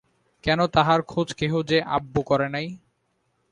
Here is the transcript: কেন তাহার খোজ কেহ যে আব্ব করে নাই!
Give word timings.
কেন 0.43 0.59
তাহার 0.67 0.99
খোজ 1.01 1.27
কেহ 1.33 1.53
যে 1.61 1.77
আব্ব 1.89 2.15
করে 2.21 2.47
নাই! 2.49 2.67